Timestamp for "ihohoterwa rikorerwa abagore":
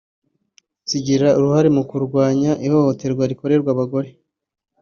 2.65-4.09